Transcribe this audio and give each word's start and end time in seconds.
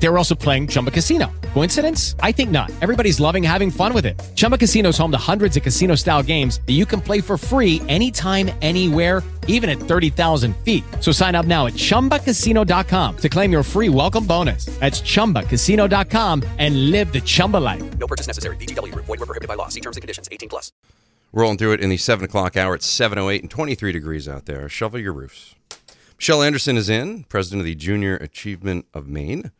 They 0.00 0.08
were 0.08 0.18
also 0.18 0.34
playing 0.34 0.68
Chumba 0.68 0.90
Casino. 0.90 1.30
Coincidence? 1.54 2.14
I 2.20 2.32
think 2.32 2.50
not. 2.50 2.70
Everybody's 2.80 3.18
loving 3.18 3.42
having 3.42 3.70
fun 3.70 3.92
with 3.92 4.06
it. 4.06 4.18
Chumba 4.36 4.56
Casino 4.56 4.90
is 4.90 4.98
home 4.98 5.10
to 5.10 5.18
hundreds 5.18 5.56
of 5.56 5.62
casino 5.62 5.96
style 5.96 6.22
games 6.22 6.60
that 6.66 6.74
you 6.74 6.86
can 6.86 7.00
play 7.00 7.20
for 7.20 7.36
free 7.36 7.82
anytime, 7.88 8.50
anywhere, 8.62 9.22
even 9.48 9.68
at 9.68 9.78
30,000 9.78 10.56
feet. 10.58 10.84
So 11.00 11.10
sign 11.10 11.34
up 11.34 11.46
now 11.46 11.66
at 11.66 11.72
chumbacasino.com 11.72 13.16
to 13.16 13.28
claim 13.28 13.50
your 13.50 13.62
free 13.62 13.88
welcome 13.88 14.24
bonus. 14.24 14.66
That's 14.78 15.00
chumbacasino.com 15.00 16.44
and 16.58 16.90
live 16.92 17.12
the 17.12 17.20
Chumba 17.20 17.56
life. 17.56 17.98
No 17.98 18.06
purchase 18.06 18.28
necessary. 18.28 18.56
VGW 18.56 18.92
Group. 18.92 19.06
Void 19.06 19.18
were 19.18 19.26
prohibited 19.26 19.48
by 19.48 19.54
law. 19.54 19.68
See 19.68 19.80
terms 19.80 19.96
and 19.96 20.02
conditions. 20.02 20.28
18 20.30 20.48
plus. 20.48 20.70
Rolling 21.32 21.58
through 21.58 21.72
it 21.72 21.80
in 21.80 21.90
the 21.90 21.96
7 21.96 22.24
o'clock 22.24 22.56
hour. 22.56 22.74
It's 22.74 22.86
7.08 22.86 23.40
and 23.40 23.50
23 23.50 23.92
degrees 23.92 24.28
out 24.28 24.46
there. 24.46 24.68
Shovel 24.68 25.00
your 25.00 25.12
roofs. 25.12 25.56
Michelle 26.18 26.42
Anderson 26.42 26.76
is 26.76 26.88
in, 26.88 27.24
president 27.24 27.60
of 27.60 27.66
the 27.66 27.76
Junior 27.76 28.16
Achievement 28.16 28.86
of 28.92 29.06
Maine, 29.06 29.52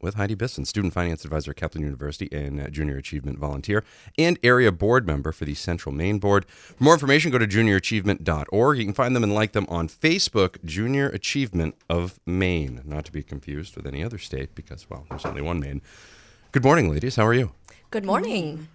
with 0.00 0.14
Heidi 0.14 0.34
Bisson, 0.34 0.64
Student 0.64 0.92
Finance 0.92 1.24
Advisor 1.24 1.52
at 1.52 1.56
Kaplan 1.56 1.82
University 1.84 2.28
and 2.30 2.70
Junior 2.72 2.96
Achievement 2.96 3.38
Volunteer 3.38 3.84
and 4.18 4.38
Area 4.42 4.70
Board 4.70 5.06
Member 5.06 5.32
for 5.32 5.44
the 5.44 5.54
Central 5.54 5.94
Maine 5.94 6.18
Board. 6.18 6.46
For 6.48 6.82
more 6.84 6.94
information, 6.94 7.30
go 7.30 7.38
to 7.38 7.46
juniorachievement.org. 7.46 8.78
You 8.78 8.84
can 8.84 8.94
find 8.94 9.16
them 9.16 9.22
and 9.24 9.34
like 9.34 9.52
them 9.52 9.66
on 9.68 9.88
Facebook, 9.88 10.62
Junior 10.64 11.08
Achievement 11.08 11.74
of 11.88 12.20
Maine, 12.26 12.82
not 12.84 13.04
to 13.06 13.12
be 13.12 13.22
confused 13.22 13.76
with 13.76 13.86
any 13.86 14.02
other 14.04 14.18
state 14.18 14.54
because, 14.54 14.88
well, 14.90 15.06
there's 15.08 15.24
only 15.24 15.42
one 15.42 15.60
Maine. 15.60 15.80
Good 16.52 16.64
morning, 16.64 16.90
ladies. 16.90 17.16
How 17.16 17.26
are 17.26 17.34
you? 17.34 17.52
Good 17.90 18.04
morning. 18.04 18.68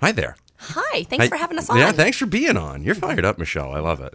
Hi 0.00 0.12
there. 0.12 0.36
Hi. 0.58 1.02
Thanks 1.04 1.28
for 1.28 1.36
having 1.36 1.58
us 1.58 1.68
on. 1.68 1.78
Yeah, 1.78 1.92
thanks 1.92 2.16
for 2.16 2.26
being 2.26 2.56
on. 2.56 2.82
You're 2.82 2.94
fired 2.94 3.24
up, 3.24 3.38
Michelle. 3.38 3.72
I 3.72 3.80
love 3.80 4.00
it. 4.00 4.14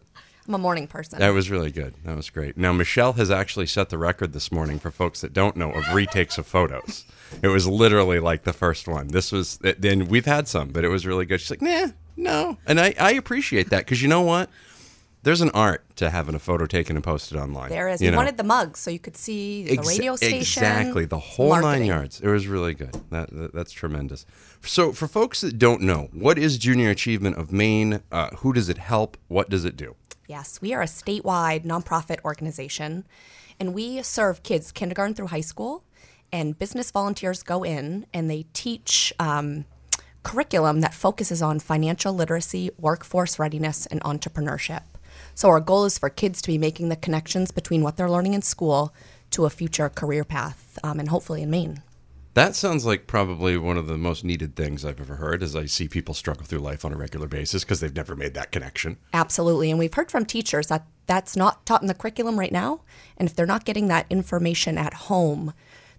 I'm 0.52 0.56
a 0.56 0.58
morning 0.58 0.86
person. 0.86 1.18
That 1.20 1.30
was 1.30 1.50
really 1.50 1.72
good. 1.72 1.94
That 2.04 2.18
was 2.18 2.30
great. 2.30 2.58
Now, 2.58 2.74
Michelle 2.74 3.14
has 3.14 3.32
actually 3.32 3.68
set 3.68 3.88
the 3.88 3.98
record 3.98 4.34
this 4.34 4.52
morning 4.52 4.80
for 4.80 4.92
folks 4.92 5.22
that 5.22 5.32
don't 5.32 5.56
know 5.56 5.72
of 5.72 5.88
retakes 5.94 6.38
of 6.38 6.46
photos. 6.46 7.06
It 7.42 7.48
was 7.48 7.66
literally 7.68 8.20
like 8.20 8.44
the 8.44 8.52
first 8.52 8.86
one. 8.86 9.08
This 9.08 9.32
was, 9.32 9.60
then 9.60 10.10
we've 10.10 10.26
had 10.26 10.50
some, 10.50 10.70
but 10.74 10.84
it 10.84 10.90
was 10.90 11.06
really 11.08 11.26
good. 11.26 11.40
She's 11.40 11.52
like, 11.52 11.62
nah, 11.62 11.88
no. 12.18 12.58
And 12.68 12.82
I, 12.82 12.94
I 13.00 13.14
appreciate 13.14 13.70
that 13.70 13.86
because 13.86 14.02
you 14.02 14.10
know 14.10 14.24
what? 14.24 14.50
There's 15.24 15.40
an 15.40 15.52
art 15.52 15.86
to 15.98 16.10
having 16.10 16.36
a 16.36 16.40
photo 16.40 16.66
taken 16.66 16.98
and 16.98 17.04
posted 17.06 17.38
online. 17.38 17.70
there 17.70 17.88
is. 17.88 18.02
you 18.02 18.08
We 18.08 18.12
know? 18.12 18.18
wanted 18.18 18.36
the 18.36 18.44
mugs 18.44 18.80
so 18.82 18.92
you 18.92 19.00
could 19.00 19.16
see 19.16 19.64
the 19.64 19.82
radio 19.84 20.18
station. 20.18 20.64
Exactly, 20.64 21.06
the 21.06 21.20
whole 21.20 21.56
nine 21.62 21.86
yards. 21.86 22.20
It 22.20 22.28
was 22.28 22.48
really 22.48 22.74
good. 22.74 22.94
That, 23.12 23.30
that 23.32 23.54
that's 23.54 23.72
tremendous. 23.72 24.26
So, 24.64 24.92
for 24.92 25.08
folks 25.08 25.40
that 25.42 25.58
don't 25.60 25.82
know, 25.82 26.10
what 26.12 26.38
is 26.40 26.58
Junior 26.58 26.90
Achievement 26.90 27.38
of 27.38 27.54
Maine? 27.54 28.02
Uh, 28.12 28.32
who 28.38 28.52
does 28.52 28.68
it 28.68 28.80
help? 28.80 29.16
What 29.28 29.48
does 29.50 29.64
it 29.64 29.78
do? 29.78 29.96
Yes, 30.28 30.62
we 30.62 30.74
are 30.74 30.82
a 30.82 30.86
statewide 30.86 31.66
nonprofit 31.66 32.20
organization, 32.24 33.06
and 33.60 33.74
we 33.74 34.02
serve 34.02 34.44
kids 34.44 34.72
kindergarten 34.72 35.14
through 35.14 35.28
high 35.28 35.42
school. 35.42 35.84
And 36.32 36.58
business 36.58 36.92
volunteers 36.92 37.44
go 37.44 37.64
in 37.64 38.06
and 38.14 38.30
they 38.30 38.46
teach 38.54 39.12
um, 39.20 39.66
curriculum 40.24 40.80
that 40.80 40.94
focuses 40.94 41.42
on 41.42 41.60
financial 41.60 42.14
literacy, 42.14 42.72
workforce 42.78 43.38
readiness, 43.38 43.86
and 43.88 44.02
entrepreneurship. 44.02 44.84
So 45.36 45.50
our 45.50 45.60
goal 45.60 45.86
is 45.86 45.98
for 45.98 46.10
kids 46.10 46.42
to 46.44 46.48
be 46.48 46.58
making 46.58 46.90
the 46.90 46.96
connections 46.96 47.52
between 47.52 47.84
what 47.84 47.98
they're 47.98 48.10
learning 48.10 48.34
in 48.34 48.42
school 48.42 48.94
to 49.32 49.46
a 49.46 49.50
future 49.50 49.90
career 49.90 50.24
path, 50.24 50.80
um, 50.84 51.00
and 51.00 51.10
hopefully 51.10 51.42
in 51.42 51.50
Maine. 51.50 51.82
That 52.34 52.56
sounds 52.56 52.86
like 52.86 53.08
probably 53.08 53.58
one 53.58 53.78
of 53.78 53.88
the 53.88 53.98
most 53.98 54.24
needed 54.24 54.56
things 54.56 54.86
I've 54.86 55.02
ever 55.02 55.16
heard 55.16 55.44
as 55.44 55.54
I 55.54 55.66
see 55.66 55.90
people 55.90 56.14
struggle 56.14 56.46
through 56.46 56.60
life 56.60 56.86
on 56.86 56.94
a 56.94 56.98
regular 56.98 57.28
basis 57.28 57.66
because 57.66 57.82
they've 57.82 57.96
never 57.96 58.16
made 58.16 58.34
that 58.36 58.54
connection. 58.54 58.98
Absolutely. 59.14 59.70
And 59.70 59.78
we've 59.78 59.94
heard 59.94 60.10
from 60.10 60.26
teachers 60.26 60.68
that 60.68 60.86
that's 61.08 61.36
not 61.36 61.66
taught 61.66 61.82
in 61.82 61.88
the 61.88 61.94
curriculum 61.94 62.40
right 62.40 62.52
now. 62.52 62.82
And 63.18 63.28
if 63.28 63.36
they're 63.36 63.46
not 63.46 63.66
getting 63.66 63.88
that 63.88 64.06
information 64.10 64.78
at 64.78 64.94
home, 64.94 65.54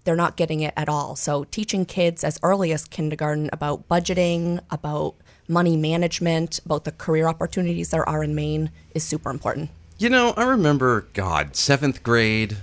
they're 0.05 0.15
not 0.15 0.35
getting 0.35 0.61
it 0.61 0.73
at 0.75 0.89
all. 0.89 1.15
So, 1.15 1.43
teaching 1.45 1.85
kids 1.85 2.23
as 2.23 2.39
early 2.41 2.73
as 2.73 2.85
kindergarten 2.85 3.49
about 3.53 3.87
budgeting, 3.87 4.59
about 4.71 5.15
money 5.47 5.77
management, 5.77 6.59
about 6.65 6.83
the 6.83 6.91
career 6.91 7.27
opportunities 7.27 7.91
there 7.91 8.07
are 8.09 8.23
in 8.23 8.33
Maine 8.33 8.71
is 8.95 9.03
super 9.03 9.29
important. 9.29 9.69
You 9.99 10.09
know, 10.09 10.33
I 10.35 10.43
remember, 10.43 11.07
God, 11.13 11.55
seventh 11.55 12.03
grade, 12.03 12.57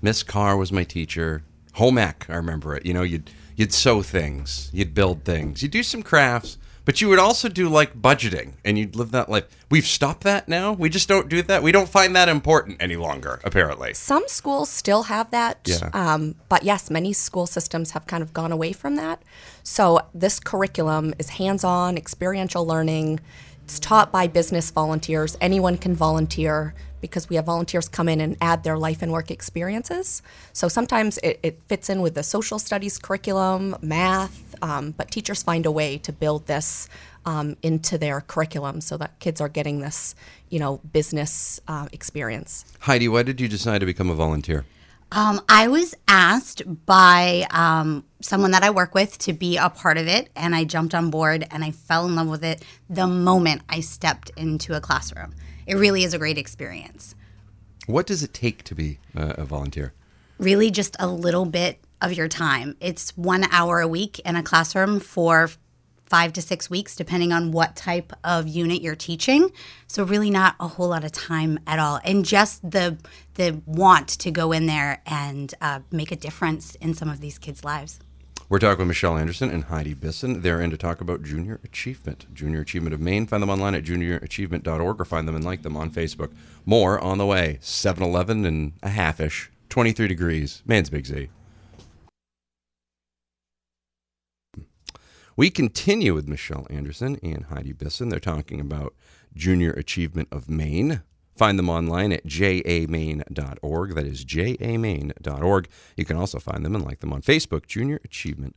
Miss 0.00 0.22
Carr 0.22 0.56
was 0.56 0.72
my 0.72 0.82
teacher. 0.82 1.42
Home 1.74 1.98
ec, 1.98 2.26
I 2.28 2.36
remember 2.36 2.74
it. 2.76 2.84
You 2.86 2.94
know, 2.94 3.02
you'd 3.02 3.30
you'd 3.56 3.72
sew 3.72 4.02
things, 4.02 4.70
you'd 4.72 4.94
build 4.94 5.24
things, 5.24 5.62
you'd 5.62 5.72
do 5.72 5.82
some 5.82 6.02
crafts, 6.02 6.58
but 6.84 7.00
you 7.00 7.08
would 7.08 7.18
also 7.18 7.48
do 7.48 7.68
like 7.68 8.00
budgeting, 8.00 8.54
and 8.64 8.78
you'd 8.78 8.96
live 8.96 9.10
that 9.12 9.28
life. 9.28 9.44
We've 9.70 9.86
stopped 9.86 10.24
that 10.24 10.48
now. 10.48 10.72
We 10.72 10.88
just 10.88 11.08
don't 11.08 11.28
do 11.28 11.40
that. 11.42 11.62
We 11.62 11.70
don't 11.72 11.88
find 11.88 12.16
that 12.16 12.28
important 12.28 12.78
any 12.80 12.96
longer, 12.96 13.40
apparently. 13.44 13.94
Some 13.94 14.24
schools 14.26 14.68
still 14.68 15.04
have 15.04 15.30
that, 15.30 15.60
Yeah. 15.64 15.90
um, 15.92 16.34
but 16.48 16.62
yes, 16.64 16.90
many 16.90 17.12
school 17.12 17.46
systems 17.46 17.92
have 17.92 18.06
kind 18.06 18.22
of 18.22 18.32
gone 18.32 18.52
away 18.52 18.72
from 18.72 18.96
that. 18.96 19.22
So 19.62 20.00
this 20.12 20.40
curriculum 20.40 21.14
is 21.18 21.30
hands-on, 21.30 21.96
experiential 21.96 22.66
learning. 22.66 23.20
It's 23.64 23.78
taught 23.78 24.10
by 24.10 24.26
business 24.26 24.70
volunteers. 24.70 25.36
Anyone 25.40 25.78
can 25.78 25.94
volunteer 25.94 26.74
because 27.02 27.28
we 27.28 27.36
have 27.36 27.44
volunteers 27.44 27.86
come 27.88 28.08
in 28.08 28.22
and 28.22 28.38
add 28.40 28.64
their 28.64 28.78
life 28.78 29.02
and 29.02 29.12
work 29.12 29.30
experiences. 29.30 30.22
So 30.54 30.68
sometimes 30.68 31.18
it, 31.18 31.38
it 31.42 31.60
fits 31.68 31.90
in 31.90 32.00
with 32.00 32.14
the 32.14 32.22
social 32.22 32.58
studies 32.58 32.96
curriculum, 32.98 33.76
math, 33.82 34.54
um, 34.62 34.92
but 34.92 35.10
teachers 35.10 35.42
find 35.42 35.66
a 35.66 35.70
way 35.70 35.98
to 35.98 36.12
build 36.12 36.46
this 36.46 36.88
um, 37.26 37.56
into 37.62 37.98
their 37.98 38.22
curriculum 38.22 38.80
so 38.80 38.96
that 38.96 39.18
kids 39.18 39.40
are 39.40 39.48
getting 39.50 39.80
this, 39.80 40.14
you 40.48 40.58
know, 40.58 40.78
business 40.92 41.60
uh, 41.68 41.88
experience. 41.92 42.64
Heidi, 42.80 43.08
why 43.08 43.22
did 43.22 43.40
you 43.40 43.48
decide 43.48 43.80
to 43.80 43.86
become 43.86 44.08
a 44.08 44.14
volunteer? 44.14 44.64
Um, 45.14 45.42
I 45.46 45.68
was 45.68 45.94
asked 46.08 46.62
by 46.86 47.46
um, 47.50 48.04
someone 48.22 48.52
that 48.52 48.62
I 48.62 48.70
work 48.70 48.94
with 48.94 49.18
to 49.18 49.34
be 49.34 49.58
a 49.58 49.68
part 49.68 49.98
of 49.98 50.06
it, 50.06 50.30
and 50.34 50.54
I 50.54 50.64
jumped 50.64 50.94
on 50.94 51.10
board 51.10 51.46
and 51.50 51.62
I 51.62 51.70
fell 51.70 52.06
in 52.06 52.16
love 52.16 52.28
with 52.28 52.42
it 52.42 52.64
the 52.88 53.06
moment 53.06 53.60
I 53.68 53.80
stepped 53.80 54.30
into 54.38 54.74
a 54.74 54.80
classroom. 54.80 55.34
It 55.66 55.74
really 55.74 56.04
is 56.04 56.14
a 56.14 56.18
great 56.18 56.38
experience. 56.38 57.14
What 57.86 58.06
does 58.06 58.22
it 58.22 58.32
take 58.32 58.62
to 58.64 58.74
be 58.74 58.98
uh, 59.16 59.34
a 59.38 59.44
volunteer? 59.44 59.92
Really, 60.38 60.70
just 60.70 60.96
a 60.98 61.06
little 61.06 61.44
bit 61.44 61.78
of 62.00 62.12
your 62.12 62.28
time. 62.28 62.76
It's 62.80 63.16
one 63.16 63.44
hour 63.50 63.80
a 63.80 63.88
week 63.88 64.18
in 64.20 64.36
a 64.36 64.42
classroom 64.42 65.00
for 65.00 65.50
five 66.04 66.32
to 66.34 66.42
six 66.42 66.68
weeks, 66.68 66.94
depending 66.94 67.32
on 67.32 67.52
what 67.52 67.74
type 67.74 68.12
of 68.22 68.46
unit 68.46 68.82
you're 68.82 68.94
teaching. 68.94 69.50
So 69.86 70.04
really, 70.04 70.30
not 70.30 70.56
a 70.60 70.68
whole 70.68 70.88
lot 70.88 71.04
of 71.04 71.12
time 71.12 71.58
at 71.66 71.78
all, 71.78 72.00
and 72.04 72.24
just 72.24 72.68
the 72.68 72.98
the 73.34 73.62
want 73.66 74.08
to 74.08 74.30
go 74.30 74.52
in 74.52 74.66
there 74.66 75.00
and 75.06 75.54
uh, 75.60 75.80
make 75.90 76.12
a 76.12 76.16
difference 76.16 76.74
in 76.76 76.94
some 76.94 77.08
of 77.08 77.20
these 77.20 77.38
kids' 77.38 77.64
lives. 77.64 77.98
We're 78.52 78.58
talking 78.58 78.80
with 78.80 78.88
Michelle 78.88 79.16
Anderson 79.16 79.48
and 79.48 79.64
Heidi 79.64 79.94
Bisson. 79.94 80.42
They're 80.42 80.60
in 80.60 80.68
to 80.72 80.76
talk 80.76 81.00
about 81.00 81.22
Junior 81.22 81.58
Achievement, 81.64 82.26
Junior 82.34 82.60
Achievement 82.60 82.92
of 82.92 83.00
Maine. 83.00 83.26
Find 83.26 83.42
them 83.42 83.48
online 83.48 83.74
at 83.74 83.82
juniorachievement.org 83.82 85.00
or 85.00 85.04
find 85.06 85.26
them 85.26 85.34
and 85.34 85.42
like 85.42 85.62
them 85.62 85.74
on 85.74 85.90
Facebook. 85.90 86.34
More 86.66 87.00
on 87.00 87.16
the 87.16 87.24
way, 87.24 87.56
7 87.62 88.02
11 88.02 88.44
and 88.44 88.74
a 88.82 88.90
half 88.90 89.20
ish, 89.20 89.50
23 89.70 90.06
degrees, 90.06 90.62
Maine's 90.66 90.90
Big 90.90 91.06
Z. 91.06 91.30
We 95.34 95.48
continue 95.48 96.12
with 96.12 96.28
Michelle 96.28 96.66
Anderson 96.68 97.18
and 97.22 97.46
Heidi 97.46 97.72
Bisson. 97.72 98.10
They're 98.10 98.20
talking 98.20 98.60
about 98.60 98.92
Junior 99.34 99.70
Achievement 99.70 100.28
of 100.30 100.50
Maine. 100.50 101.00
Find 101.42 101.58
them 101.58 101.68
online 101.68 102.12
at 102.12 102.24
jamaine.org. 102.24 103.94
That 103.96 104.06
is 104.06 104.24
jamaine.org. 104.24 105.68
You 105.96 106.04
can 106.04 106.16
also 106.16 106.38
find 106.38 106.64
them 106.64 106.76
and 106.76 106.84
like 106.84 107.00
them 107.00 107.12
on 107.12 107.20
Facebook, 107.20 107.66
Junior 107.66 107.98
Achievement 108.04 108.54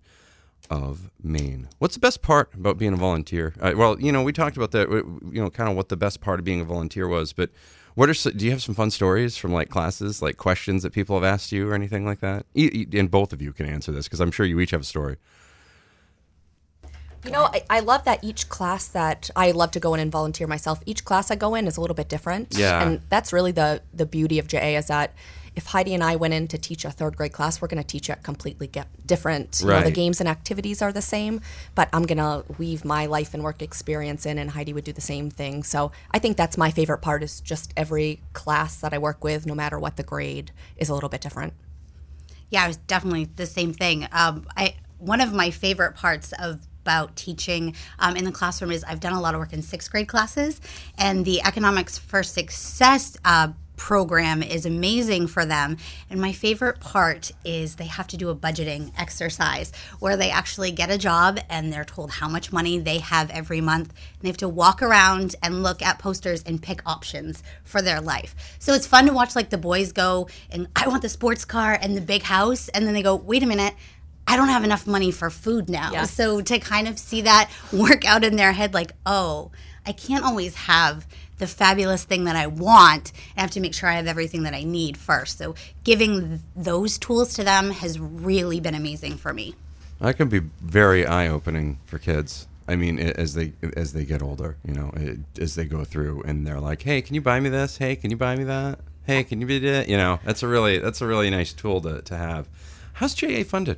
of 0.70 1.10
Maine. 1.24 1.68
What's 1.80 1.96
the 1.96 2.00
best 2.00 2.22
part 2.22 2.54
about 2.54 2.78
being 2.78 2.94
a 2.94 2.96
volunteer? 2.96 3.56
Uh, 3.60 3.74
well, 3.76 4.00
you 4.00 4.12
know, 4.12 4.22
we 4.22 4.32
talked 4.32 4.56
about 4.56 4.70
that, 4.74 4.88
you 4.92 5.42
know, 5.42 5.50
kind 5.50 5.68
of 5.68 5.76
what 5.76 5.90
the 5.90 5.98
best 5.98 6.22
part 6.22 6.38
of 6.38 6.46
being 6.46 6.62
a 6.62 6.64
volunteer 6.64 7.08
was, 7.08 7.34
but 7.34 7.50
what 7.96 8.08
are, 8.08 8.32
do 8.32 8.46
you 8.46 8.52
have 8.52 8.62
some 8.62 8.76
fun 8.76 8.92
stories 8.92 9.36
from 9.36 9.52
like 9.52 9.70
classes, 9.70 10.22
like 10.22 10.38
questions 10.38 10.84
that 10.84 10.94
people 10.94 11.16
have 11.16 11.24
asked 11.24 11.52
you 11.52 11.68
or 11.68 11.74
anything 11.74 12.06
like 12.06 12.20
that? 12.20 12.46
And 12.54 13.10
both 13.10 13.34
of 13.34 13.42
you 13.42 13.52
can 13.52 13.66
answer 13.66 13.92
this 13.92 14.06
because 14.06 14.20
I'm 14.20 14.30
sure 14.30 14.46
you 14.46 14.60
each 14.60 14.70
have 14.70 14.82
a 14.82 14.84
story. 14.84 15.16
You 17.26 17.32
know, 17.32 17.46
I, 17.46 17.64
I 17.70 17.80
love 17.80 18.04
that 18.06 18.24
each 18.24 18.50
class 18.50 18.88
that 18.90 19.30
I 19.36 19.52
love 19.52 19.72
to 19.72 19.80
go 19.80 19.94
in 19.94 20.00
and 20.00 20.12
volunteer 20.12 20.48
myself. 20.48 20.82
Each 20.86 21.04
class 21.04 21.32
I 21.32 21.36
go 21.36 21.56
in 21.56 21.68
is 21.68 21.78
a 21.78 21.82
little 21.82 21.96
bit 21.96 22.10
different. 22.10 22.56
Yeah. 22.58 22.84
And 22.84 23.02
that's 23.10 23.34
really 23.34 23.52
the 23.52 23.82
the 23.94 24.06
beauty 24.06 24.40
of 24.40 24.48
JA 24.48 24.78
is 24.78 24.88
that 24.88 25.14
if 25.56 25.68
Heidi 25.68 25.94
and 25.94 26.04
I 26.04 26.18
went 26.18 26.34
in 26.34 26.48
to 26.50 26.58
teach 26.58 26.84
a 26.84 26.92
third 26.92 27.16
grade 27.16 27.32
class, 27.32 27.62
we're 27.62 27.70
going 27.70 27.82
to 27.82 27.88
teach 27.88 28.10
it 28.10 28.22
completely 28.24 28.70
different. 29.06 29.62
You 29.62 29.68
know, 29.68 29.82
the 29.84 29.92
games 29.92 30.20
and 30.20 30.28
activities 30.28 30.82
are 30.82 30.92
the 30.92 31.02
same, 31.02 31.40
but 31.76 31.88
I'm 31.94 32.04
going 32.04 32.18
to 32.18 32.44
weave 32.58 32.84
my 32.84 33.06
life 33.06 33.34
and 33.34 33.42
work 33.42 33.62
experience 33.62 34.26
in, 34.26 34.38
and 34.38 34.52
Heidi 34.52 34.74
would 34.74 34.84
do 34.84 34.92
the 34.92 35.02
same 35.02 35.30
thing. 35.30 35.64
So 35.64 35.94
I 36.12 36.20
think 36.20 36.36
that's 36.36 36.58
my 36.58 36.72
favorite 36.72 36.98
part 36.98 37.24
is 37.24 37.40
just 37.40 37.72
every 37.78 38.20
class 38.34 38.76
that 38.82 38.94
I 38.94 38.98
work 38.98 39.24
with, 39.24 39.46
no 39.46 39.56
matter 39.56 39.80
what 39.80 39.96
the 39.96 40.04
grade, 40.04 40.52
is 40.76 40.90
a 40.90 40.94
little 40.94 41.10
bit 41.10 41.22
different. 41.22 41.54
Yeah, 42.50 42.66
it 42.66 42.68
was 42.68 42.78
definitely 42.78 43.26
the 43.26 43.46
same 43.46 43.74
thing. 43.74 44.08
Um, 44.12 44.46
I 44.58 44.76
one 44.98 45.22
of 45.22 45.34
my 45.34 45.52
favorite 45.52 45.96
parts 45.96 46.34
of 46.34 46.62
about 46.86 47.16
teaching 47.16 47.76
um, 47.98 48.16
in 48.16 48.26
the 48.26 48.32
classroom 48.32 48.72
is 48.72 48.84
I've 48.84 49.00
done 49.00 49.14
a 49.14 49.20
lot 49.20 49.34
of 49.34 49.40
work 49.40 49.54
in 49.54 49.64
sixth 49.64 49.90
grade 49.90 50.08
classes, 50.08 50.62
and 51.00 51.26
the 51.26 51.42
Economics 51.42 51.98
for 51.98 52.22
Success 52.22 53.18
uh, 53.26 53.54
program 53.76 54.42
is 54.42 54.66
amazing 54.66 55.28
for 55.28 55.46
them. 55.46 55.78
And 56.10 56.22
my 56.22 56.32
favorite 56.32 56.80
part 56.80 57.32
is 57.44 57.76
they 57.76 57.88
have 57.88 58.08
to 58.08 58.18
do 58.18 58.30
a 58.30 58.36
budgeting 58.36 58.92
exercise 58.98 59.72
where 60.00 60.18
they 60.18 60.30
actually 60.30 60.72
get 60.72 60.90
a 60.90 60.98
job 60.98 61.40
and 61.50 61.72
they're 61.72 61.84
told 61.86 62.12
how 62.12 62.30
much 62.30 62.54
money 62.54 62.80
they 62.80 63.00
have 63.00 63.30
every 63.32 63.62
month. 63.62 63.90
And 63.90 64.22
they 64.22 64.30
have 64.30 64.38
to 64.38 64.50
walk 64.50 64.82
around 64.82 65.36
and 65.44 65.64
look 65.64 65.82
at 65.82 66.00
posters 66.00 66.44
and 66.44 66.62
pick 66.62 66.88
options 66.88 67.44
for 67.64 67.82
their 67.82 68.02
life. 68.02 68.58
So 68.60 68.74
it's 68.74 68.88
fun 68.88 69.08
to 69.08 69.14
watch 69.14 69.36
like 69.36 69.50
the 69.50 69.58
boys 69.58 69.92
go 69.92 70.30
and 70.50 70.68
I 70.76 70.88
want 70.88 71.02
the 71.02 71.10
sports 71.10 71.46
car 71.46 71.78
and 71.82 71.98
the 71.98 72.02
big 72.02 72.24
house. 72.24 72.70
And 72.70 72.86
then 72.86 72.94
they 72.94 73.04
go, 73.04 73.16
wait 73.16 73.44
a 73.44 73.48
minute. 73.48 73.74
I 74.28 74.36
don't 74.38 74.50
have 74.50 74.64
enough 74.64 74.88
money 74.88 75.12
for 75.12 75.30
food 75.30 75.70
now. 75.70 75.92
Yes. 75.92 76.14
So 76.14 76.42
to 76.42 76.60
kind 76.60 76.88
of 76.88 76.98
see 76.98 77.22
that 77.22 77.52
work 77.72 78.06
out 78.06 78.24
in 78.24 78.36
their 78.36 78.54
head, 78.54 78.74
like, 78.74 78.92
oh, 79.06 79.52
I 79.86 79.92
can't 79.92 80.26
always 80.26 80.56
have 80.56 81.06
the 81.38 81.48
fabulous 81.48 82.04
thing 82.04 82.24
that 82.26 82.36
I 82.36 82.48
want. 82.48 83.12
I 83.38 83.42
have 83.42 83.52
to 83.52 83.60
make 83.60 83.74
sure 83.74 83.90
I 83.90 83.96
have 83.96 84.08
everything 84.08 84.44
that 84.44 84.54
I 84.54 84.64
need 84.64 84.98
first. 84.98 85.38
So 85.38 85.56
giving 85.84 86.28
th- 86.28 86.42
those 86.56 86.98
tools 86.98 87.34
to 87.36 87.44
them 87.44 87.72
has 87.72 88.00
really 88.00 88.60
been 88.60 88.76
amazing 88.76 89.18
for 89.18 89.34
me. 89.34 89.56
That 90.00 90.18
can 90.18 90.30
be 90.30 90.40
very 90.62 91.06
eye-opening 91.06 91.80
for 91.86 92.00
kids. 92.00 92.48
I 92.68 92.76
mean, 92.76 93.00
as 93.00 93.36
they 93.36 93.54
as 93.78 93.94
they 93.94 94.06
get 94.06 94.24
older, 94.24 94.58
you 94.66 94.74
know, 94.74 94.92
it, 94.96 95.20
as 95.40 95.54
they 95.54 95.66
go 95.66 95.84
through, 95.84 96.24
and 96.24 96.48
they're 96.48 96.60
like, 96.60 96.82
"Hey, 96.82 97.02
can 97.02 97.14
you 97.14 97.22
buy 97.22 97.40
me 97.40 97.50
this? 97.50 97.78
Hey, 97.78 97.96
can 97.96 98.10
you 98.10 98.18
buy 98.18 98.36
me 98.36 98.44
that? 98.46 98.80
Hey, 99.06 99.24
can 99.24 99.40
you 99.40 99.46
be 99.46 99.60
that?" 99.60 99.88
You 99.88 99.98
know, 99.98 100.20
that's 100.26 100.42
a 100.42 100.48
really 100.48 100.80
that's 100.80 101.00
a 101.00 101.06
really 101.06 101.30
nice 101.30 101.54
tool 101.54 101.80
to, 101.82 102.02
to 102.02 102.18
have. 102.18 102.50
How's 102.94 103.14
JA 103.14 103.44
funded? 103.44 103.78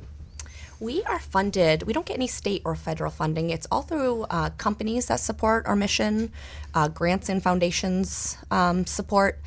We 0.80 1.02
are 1.04 1.18
funded, 1.18 1.82
we 1.82 1.92
don't 1.92 2.06
get 2.06 2.14
any 2.14 2.28
state 2.28 2.62
or 2.64 2.76
federal 2.76 3.10
funding. 3.10 3.50
It's 3.50 3.66
all 3.70 3.82
through 3.82 4.26
uh, 4.30 4.50
companies 4.50 5.06
that 5.06 5.18
support 5.18 5.66
our 5.66 5.74
mission, 5.74 6.30
uh, 6.72 6.86
grants 6.86 7.28
and 7.28 7.42
foundations 7.42 8.38
um, 8.52 8.86
support. 8.86 9.40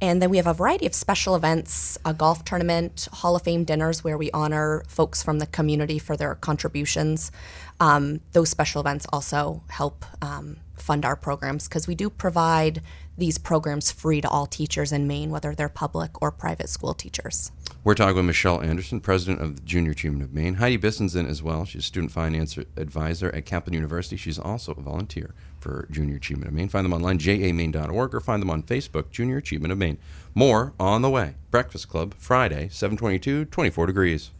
And 0.00 0.22
then 0.22 0.30
we 0.30 0.38
have 0.38 0.46
a 0.46 0.54
variety 0.54 0.86
of 0.86 0.94
special 0.94 1.34
events, 1.34 1.98
a 2.04 2.14
golf 2.14 2.44
tournament, 2.44 3.08
Hall 3.12 3.36
of 3.36 3.42
Fame 3.42 3.64
dinners 3.64 4.02
where 4.02 4.16
we 4.16 4.30
honor 4.30 4.82
folks 4.88 5.22
from 5.22 5.40
the 5.40 5.46
community 5.46 5.98
for 5.98 6.16
their 6.16 6.36
contributions. 6.36 7.32
Um, 7.80 8.20
those 8.32 8.48
special 8.48 8.80
events 8.80 9.06
also 9.12 9.62
help 9.68 10.06
um, 10.22 10.56
fund 10.80 11.04
our 11.04 11.16
programs 11.16 11.68
because 11.68 11.86
we 11.86 11.94
do 11.94 12.10
provide 12.10 12.82
these 13.16 13.36
programs 13.36 13.90
free 13.90 14.20
to 14.20 14.28
all 14.28 14.46
teachers 14.46 14.92
in 14.92 15.06
Maine, 15.06 15.30
whether 15.30 15.54
they're 15.54 15.68
public 15.68 16.22
or 16.22 16.30
private 16.30 16.68
school 16.68 16.94
teachers. 16.94 17.50
We're 17.84 17.94
talking 17.94 18.16
with 18.16 18.26
Michelle 18.26 18.60
Anderson, 18.60 19.00
president 19.00 19.40
of 19.40 19.56
the 19.56 19.62
Junior 19.62 19.92
Achievement 19.92 20.22
of 20.22 20.32
Maine. 20.32 20.54
Heidi 20.54 20.76
Bisson's 20.76 21.16
in 21.16 21.26
as 21.26 21.42
well. 21.42 21.64
She's 21.64 21.82
a 21.82 21.86
student 21.86 22.12
finance 22.12 22.56
advisor 22.76 23.34
at 23.34 23.46
Kaplan 23.46 23.74
University. 23.74 24.16
She's 24.16 24.38
also 24.38 24.72
a 24.72 24.80
volunteer 24.80 25.34
for 25.58 25.88
Junior 25.90 26.16
Achievement 26.16 26.48
of 26.48 26.54
Maine. 26.54 26.68
Find 26.68 26.84
them 26.84 26.92
online, 26.92 27.18
jamaine.org, 27.18 28.14
or 28.14 28.20
find 28.20 28.42
them 28.42 28.50
on 28.50 28.62
Facebook, 28.62 29.10
Junior 29.10 29.38
Achievement 29.38 29.72
of 29.72 29.78
Maine. 29.78 29.98
More 30.34 30.74
on 30.78 31.02
the 31.02 31.10
way. 31.10 31.34
Breakfast 31.50 31.88
Club, 31.88 32.14
Friday, 32.18 32.68
722, 32.70 33.46
24 33.46 33.86
degrees. 33.86 34.30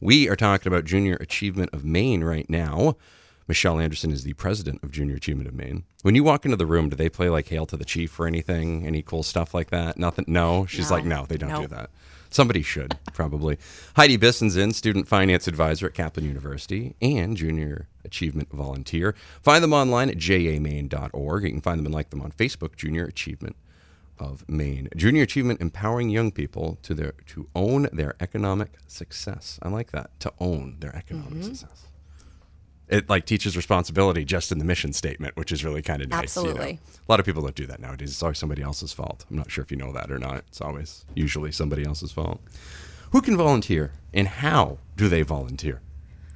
We 0.00 0.28
are 0.28 0.36
talking 0.36 0.70
about 0.72 0.84
Junior 0.84 1.16
Achievement 1.16 1.70
of 1.72 1.84
Maine 1.84 2.22
right 2.22 2.48
now. 2.48 2.96
Michelle 3.48 3.80
Anderson 3.80 4.10
is 4.12 4.24
the 4.24 4.34
president 4.34 4.84
of 4.84 4.90
Junior 4.92 5.16
Achievement 5.16 5.48
of 5.48 5.54
Maine. 5.54 5.84
When 6.02 6.14
you 6.14 6.22
walk 6.22 6.44
into 6.44 6.56
the 6.56 6.66
room, 6.66 6.90
do 6.90 6.96
they 6.96 7.08
play 7.08 7.30
like 7.30 7.48
Hail 7.48 7.66
to 7.66 7.76
the 7.76 7.84
Chief 7.84 8.18
or 8.20 8.26
anything? 8.26 8.86
Any 8.86 9.02
cool 9.02 9.22
stuff 9.22 9.54
like 9.54 9.70
that? 9.70 9.98
Nothing? 9.98 10.26
No. 10.28 10.66
She's 10.66 10.90
No. 10.90 10.96
like, 10.96 11.04
no, 11.04 11.24
they 11.26 11.38
don't 11.38 11.62
do 11.62 11.66
that. 11.68 11.90
Somebody 12.30 12.60
should, 12.62 12.98
probably. 13.14 13.56
Heidi 13.96 14.18
Bisson's 14.18 14.54
in, 14.54 14.72
student 14.72 15.08
finance 15.08 15.48
advisor 15.48 15.86
at 15.86 15.94
Kaplan 15.94 16.26
University 16.26 16.94
and 17.00 17.38
junior 17.38 17.88
achievement 18.04 18.50
volunteer. 18.52 19.14
Find 19.42 19.64
them 19.64 19.72
online 19.72 20.10
at 20.10 20.18
jamaine.org. 20.18 21.42
You 21.44 21.50
can 21.50 21.62
find 21.62 21.78
them 21.78 21.86
and 21.86 21.94
like 21.94 22.10
them 22.10 22.20
on 22.20 22.32
Facebook, 22.32 22.76
Junior 22.76 23.04
Achievement 23.06 23.56
of 24.18 24.48
Maine. 24.48 24.88
Junior 24.96 25.22
Achievement 25.22 25.60
empowering 25.60 26.10
young 26.10 26.30
people 26.30 26.78
to 26.82 26.94
their 26.94 27.12
to 27.26 27.48
own 27.54 27.88
their 27.92 28.14
economic 28.20 28.78
success. 28.86 29.58
I 29.62 29.68
like 29.68 29.92
that. 29.92 30.18
To 30.20 30.32
own 30.38 30.76
their 30.80 30.94
economic 30.94 31.34
mm-hmm. 31.34 31.54
success. 31.54 31.84
It 32.88 33.10
like 33.10 33.26
teaches 33.26 33.56
responsibility 33.56 34.24
just 34.24 34.50
in 34.50 34.58
the 34.58 34.64
mission 34.64 34.94
statement, 34.94 35.36
which 35.36 35.52
is 35.52 35.62
really 35.64 35.82
kind 35.82 36.00
of 36.00 36.08
nice. 36.08 36.36
you 36.36 36.42
know. 36.42 36.48
Absolutely. 36.50 36.80
A 37.06 37.12
lot 37.12 37.20
of 37.20 37.26
people 37.26 37.42
don't 37.42 37.54
do 37.54 37.66
that 37.66 37.80
nowadays. 37.80 38.10
It's 38.10 38.22
always 38.22 38.38
somebody 38.38 38.62
else's 38.62 38.92
fault. 38.94 39.26
I'm 39.30 39.36
not 39.36 39.50
sure 39.50 39.62
if 39.62 39.70
you 39.70 39.76
know 39.76 39.92
that 39.92 40.10
or 40.10 40.18
not. 40.18 40.38
It's 40.48 40.60
always 40.62 41.04
usually 41.14 41.52
somebody 41.52 41.84
else's 41.84 42.12
fault. 42.12 42.40
Who 43.12 43.20
can 43.20 43.36
volunteer 43.36 43.92
and 44.14 44.26
how 44.26 44.78
do 44.96 45.08
they 45.08 45.22
volunteer? 45.22 45.82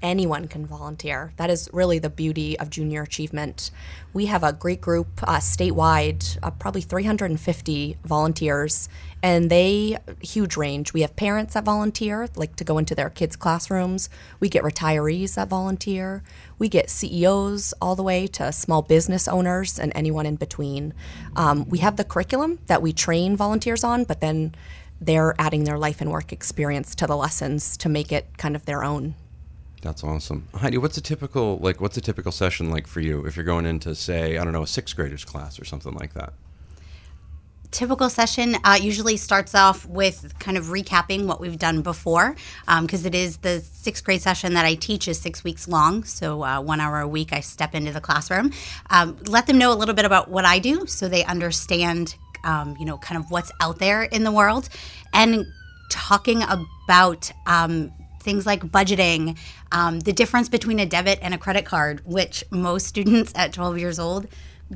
Anyone 0.03 0.49
can 0.49 0.67
volunteer. 0.67 1.33
That 1.37 1.51
is 1.51 1.69
really 1.73 1.99
the 1.99 2.11
beauty 2.11 2.59
of 2.59 2.71
junior 2.71 3.03
achievement. 3.03 3.71
We 4.13 4.27
have 4.27 4.43
a 4.43 4.53
great 4.53 4.81
group 4.81 5.09
uh, 5.23 5.39
statewide, 5.39 6.39
uh, 6.43 6.51
probably 6.51 6.81
350 6.83 7.97
volunteers, 8.05 8.89
and 9.23 9.51
they 9.51 9.99
huge 10.21 10.57
range. 10.57 10.93
We 10.93 11.03
have 11.03 11.17
parents 11.17 11.55
that 11.55 11.65
volunteer, 11.65 12.29
like 12.35 12.57
to 12.57 12.65
go 12.65 12.79
into 12.79 12.95
their 12.95 13.11
kids' 13.11 13.37
classrooms. 13.37 14.09
We 14.41 14.49
get 14.49 14.65
retirees 14.65 15.37
that 15.37 15.49
volunteer. 15.49 16.23
We 16.59 16.69
get 16.69 16.91
CEOs 16.91 17.73
all 17.81 17.97
the 17.97 18.03
way 18.03 18.27
to 18.29 18.53
small 18.53 18.83
business 18.83 19.29
owners 19.29 19.79
and 19.79 19.93
anyone 19.95 20.27
in 20.27 20.37
between. 20.37 20.93
Um, 21.37 21.69
we 21.69 21.79
have 21.79 21.97
the 21.97 22.05
curriculum 22.05 22.59
that 22.67 22.83
we 22.83 22.93
train 22.93 23.37
volunteers 23.37 23.85
on, 23.85 24.05
but 24.05 24.21
then 24.21 24.55
they're 25.01 25.35
adding 25.39 25.65
their 25.65 25.79
life 25.79 26.01
and 26.01 26.11
work 26.11 26.33
experience 26.33 26.95
to 26.95 27.07
the 27.07 27.17
lessons 27.17 27.77
to 27.79 27.89
make 27.89 28.13
it 28.13 28.39
kind 28.39 28.55
of 28.55 28.67
their 28.67 28.85
own. 28.85 29.15
That's 29.83 30.05
awesome. 30.05 30.49
Heidi, 30.55 30.79
what's 30.79 30.97
a 30.97 31.01
typical 31.01 31.59
like 31.59 31.81
what's 31.81 31.97
a 31.97 32.01
typical 32.01 32.33
session 32.33 32.71
like 32.71 32.87
for 32.87 33.01
you 33.01 33.27
if 33.27 33.37
you're 33.37 33.45
going 33.45 33.67
into 33.67 33.95
say, 33.95 34.39
I 34.39 34.45
don't 34.45 34.53
know, 34.53 34.63
a 34.63 34.67
sixth 34.67 34.97
graders 34.97 35.25
class 35.25 35.61
or 35.61 35.65
something 35.65 35.95
like 35.95 36.15
that? 36.15 36.33
typical 37.73 38.11
session 38.11 38.55
uh, 38.65 38.79
usually 38.81 39.17
starts 39.17 39.55
off 39.55 39.87
with 39.87 40.39
kind 40.39 40.57
of 40.59 40.67
recapping 40.67 41.27
what 41.27 41.41
we've 41.41 41.59
done 41.59 41.81
before 41.81 42.37
because 42.83 43.07
it 43.07 43.15
is 43.15 43.39
the 43.39 43.61
sixth 43.61 44.05
grade 44.05 44.21
session 44.21 44.53
that 44.53 44.67
i 44.67 44.75
teach 44.75 45.09
is 45.09 45.19
six 45.19 45.43
weeks 45.43 45.67
long 45.67 46.05
so 46.05 46.45
uh, 46.45 46.61
one 46.61 46.81
hour 46.81 47.01
a 47.01 47.09
week 47.09 47.33
i 47.33 47.41
step 47.41 47.75
into 47.75 47.91
the 47.91 48.01
classroom 48.01 48.53
um, 48.91 49.17
let 49.27 49.47
them 49.47 49.57
know 49.57 49.73
a 49.73 49.75
little 49.75 49.95
bit 49.95 50.05
about 50.05 50.31
what 50.31 50.45
i 50.45 50.59
do 50.59 50.87
so 50.87 51.09
they 51.09 51.25
understand 51.25 52.15
um, 52.45 52.77
you 52.79 52.85
know 52.85 52.99
kind 52.99 53.19
of 53.19 53.31
what's 53.31 53.51
out 53.61 53.79
there 53.79 54.03
in 54.03 54.23
the 54.23 54.33
world 54.33 54.69
and 55.15 55.47
talking 55.91 56.43
about 56.43 57.33
um, 57.47 57.91
things 58.23 58.47
like 58.47 58.63
budgeting, 58.63 59.39
um, 59.71 60.01
the 60.01 60.13
difference 60.13 60.49
between 60.49 60.79
a 60.79 60.87
debit 60.87 61.19
and 61.23 61.35
a 61.35 61.39
credit 61.39 61.65
card, 61.65 62.01
which 62.05 62.45
most 62.51 62.87
students 62.87 63.33
at 63.37 63.53
12 63.53 63.79
years 63.79 63.99
old 63.99 64.27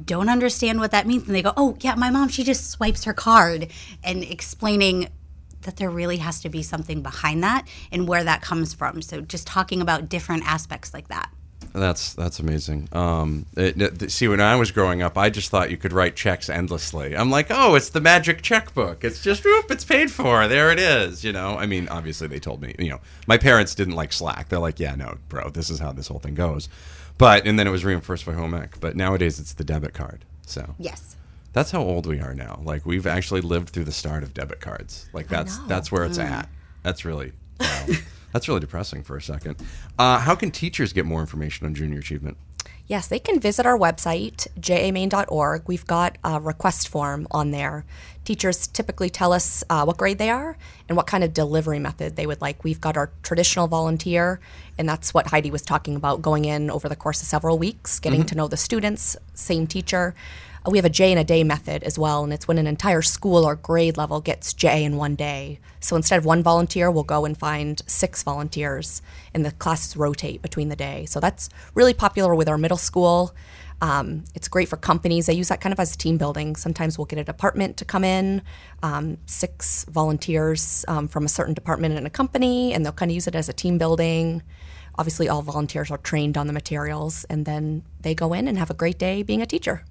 don't 0.04 0.28
understand 0.28 0.78
what 0.78 0.90
that 0.90 1.06
means. 1.06 1.26
And 1.26 1.34
they 1.34 1.42
go, 1.42 1.52
oh, 1.56 1.76
yeah, 1.80 1.94
my 1.94 2.10
mom, 2.10 2.28
she 2.28 2.44
just 2.44 2.70
swipes 2.70 3.04
her 3.04 3.14
card, 3.14 3.68
and 4.04 4.22
explaining 4.22 5.08
that 5.62 5.76
there 5.76 5.90
really 5.90 6.18
has 6.18 6.40
to 6.40 6.48
be 6.48 6.62
something 6.62 7.02
behind 7.02 7.42
that 7.42 7.66
and 7.90 8.06
where 8.06 8.24
that 8.24 8.40
comes 8.40 8.72
from. 8.72 9.02
So 9.02 9.20
just 9.20 9.46
talking 9.46 9.80
about 9.80 10.08
different 10.08 10.46
aspects 10.46 10.94
like 10.94 11.08
that. 11.08 11.30
That's 11.78 12.14
that's 12.14 12.38
amazing. 12.40 12.88
Um, 12.92 13.44
it, 13.56 13.80
it- 13.80 14.10
see, 14.10 14.28
when 14.28 14.40
I 14.40 14.56
was 14.56 14.70
growing 14.70 15.02
up, 15.02 15.18
I 15.18 15.28
just 15.28 15.50
thought 15.50 15.70
you 15.70 15.76
could 15.76 15.92
write 15.92 16.16
checks 16.16 16.48
endlessly. 16.48 17.14
I'm 17.16 17.30
like, 17.30 17.48
oh, 17.50 17.74
it's 17.74 17.90
the 17.90 18.00
magic 18.00 18.40
checkbook. 18.40 19.04
It's 19.04 19.22
just, 19.22 19.44
whoop, 19.44 19.70
it's 19.70 19.84
paid 19.84 20.10
for. 20.10 20.48
There 20.48 20.70
it 20.72 20.78
is. 20.78 21.22
You 21.22 21.32
know, 21.32 21.56
I 21.58 21.66
mean, 21.66 21.86
obviously 21.88 22.28
they 22.28 22.40
told 22.40 22.62
me. 22.62 22.74
You 22.78 22.90
know, 22.90 23.00
my 23.26 23.36
parents 23.36 23.74
didn't 23.74 23.94
like 23.94 24.12
Slack. 24.12 24.48
They're 24.48 24.58
like, 24.58 24.80
yeah, 24.80 24.94
no, 24.94 25.18
bro, 25.28 25.50
this 25.50 25.68
is 25.70 25.78
how 25.78 25.92
this 25.92 26.08
whole 26.08 26.18
thing 26.18 26.34
goes. 26.34 26.68
But 27.18 27.46
and 27.46 27.58
then 27.58 27.66
it 27.66 27.70
was 27.70 27.84
reinforced 27.84 28.24
by 28.26 28.32
home 28.32 28.54
ec. 28.54 28.80
But 28.80 28.96
nowadays 28.96 29.38
it's 29.38 29.52
the 29.52 29.64
debit 29.64 29.92
card. 29.94 30.24
So 30.46 30.74
Yes. 30.78 31.16
that's 31.52 31.70
how 31.70 31.82
old 31.82 32.06
we 32.06 32.20
are 32.20 32.34
now. 32.34 32.60
Like 32.64 32.86
we've 32.86 33.06
actually 33.06 33.40
lived 33.42 33.70
through 33.70 33.84
the 33.84 33.92
start 33.92 34.22
of 34.22 34.32
debit 34.34 34.60
cards. 34.60 35.08
Like 35.12 35.28
that's 35.28 35.58
that's 35.66 35.92
where 35.92 36.04
it's 36.04 36.18
at. 36.18 36.48
That's 36.82 37.04
really 37.04 37.32
wow. 37.60 37.86
That's 38.32 38.48
really 38.48 38.60
depressing 38.60 39.02
for 39.02 39.16
a 39.16 39.22
second. 39.22 39.56
Uh, 39.98 40.18
how 40.18 40.34
can 40.34 40.50
teachers 40.50 40.92
get 40.92 41.04
more 41.04 41.20
information 41.20 41.66
on 41.66 41.74
junior 41.74 41.98
achievement? 41.98 42.36
Yes, 42.88 43.08
they 43.08 43.18
can 43.18 43.40
visit 43.40 43.66
our 43.66 43.76
website, 43.76 44.46
jamaine.org. 44.60 45.62
We've 45.66 45.86
got 45.86 46.18
a 46.22 46.40
request 46.40 46.88
form 46.88 47.26
on 47.32 47.50
there. 47.50 47.84
Teachers 48.24 48.68
typically 48.68 49.10
tell 49.10 49.32
us 49.32 49.64
uh, 49.68 49.84
what 49.84 49.96
grade 49.96 50.18
they 50.18 50.30
are 50.30 50.56
and 50.88 50.96
what 50.96 51.08
kind 51.08 51.24
of 51.24 51.34
delivery 51.34 51.80
method 51.80 52.14
they 52.14 52.26
would 52.26 52.40
like. 52.40 52.62
We've 52.62 52.80
got 52.80 52.96
our 52.96 53.10
traditional 53.24 53.66
volunteer, 53.66 54.38
and 54.78 54.88
that's 54.88 55.12
what 55.12 55.28
Heidi 55.28 55.50
was 55.50 55.62
talking 55.62 55.96
about 55.96 56.22
going 56.22 56.44
in 56.44 56.70
over 56.70 56.88
the 56.88 56.94
course 56.94 57.20
of 57.22 57.26
several 57.26 57.58
weeks, 57.58 57.98
getting 57.98 58.24
to 58.26 58.36
know 58.36 58.46
the 58.46 58.56
students, 58.56 59.16
same 59.34 59.66
teacher. 59.66 60.14
We 60.68 60.78
have 60.78 60.84
a 60.84 60.90
JA 60.90 61.06
in 61.06 61.18
a 61.18 61.24
day 61.24 61.44
method 61.44 61.84
as 61.84 61.96
well, 61.96 62.24
and 62.24 62.32
it's 62.32 62.48
when 62.48 62.58
an 62.58 62.66
entire 62.66 63.02
school 63.02 63.44
or 63.44 63.54
grade 63.54 63.96
level 63.96 64.20
gets 64.20 64.52
JA 64.52 64.78
in 64.78 64.96
one 64.96 65.14
day. 65.14 65.60
So 65.78 65.94
instead 65.94 66.18
of 66.18 66.24
one 66.24 66.42
volunteer, 66.42 66.90
we'll 66.90 67.04
go 67.04 67.24
and 67.24 67.38
find 67.38 67.80
six 67.86 68.24
volunteers, 68.24 69.00
and 69.32 69.44
the 69.44 69.52
classes 69.52 69.96
rotate 69.96 70.42
between 70.42 70.68
the 70.68 70.74
day. 70.74 71.06
So 71.06 71.20
that's 71.20 71.48
really 71.74 71.94
popular 71.94 72.34
with 72.34 72.48
our 72.48 72.58
middle 72.58 72.78
school. 72.78 73.32
Um, 73.80 74.24
it's 74.34 74.48
great 74.48 74.68
for 74.68 74.76
companies. 74.76 75.26
They 75.26 75.34
use 75.34 75.48
that 75.48 75.60
kind 75.60 75.72
of 75.72 75.78
as 75.78 75.96
team 75.96 76.16
building. 76.18 76.56
Sometimes 76.56 76.98
we'll 76.98 77.04
get 77.04 77.20
a 77.20 77.24
department 77.24 77.76
to 77.76 77.84
come 77.84 78.02
in, 78.02 78.42
um, 78.82 79.18
six 79.26 79.84
volunteers 79.84 80.84
um, 80.88 81.06
from 81.06 81.24
a 81.24 81.28
certain 81.28 81.54
department 81.54 81.96
in 81.96 82.06
a 82.06 82.10
company, 82.10 82.72
and 82.72 82.84
they'll 82.84 82.92
kind 82.92 83.10
of 83.10 83.14
use 83.14 83.28
it 83.28 83.36
as 83.36 83.48
a 83.48 83.52
team 83.52 83.78
building. 83.78 84.42
Obviously, 84.98 85.28
all 85.28 85.42
volunteers 85.42 85.92
are 85.92 85.98
trained 85.98 86.36
on 86.36 86.48
the 86.48 86.52
materials, 86.52 87.24
and 87.24 87.44
then 87.44 87.84
they 88.00 88.16
go 88.16 88.32
in 88.32 88.48
and 88.48 88.58
have 88.58 88.70
a 88.70 88.74
great 88.74 88.98
day 88.98 89.22
being 89.22 89.42
a 89.42 89.46
teacher. 89.46 89.84